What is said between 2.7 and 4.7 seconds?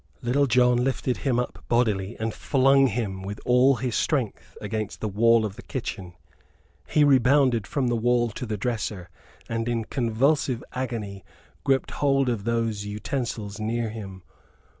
him with all his strength